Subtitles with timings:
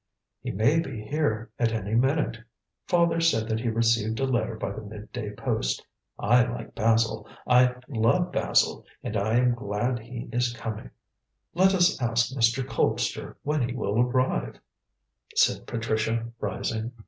[0.41, 2.35] "He may be here at any minute.
[2.87, 5.85] Father said that he received a letter by the mid day post.
[6.17, 10.89] I like Basil; I love Basil, and I am glad he is coming."
[11.53, 12.65] "Let us ask Mr.
[12.67, 14.59] Colpster when he will arrive,"
[15.35, 16.93] said Patricia, rising.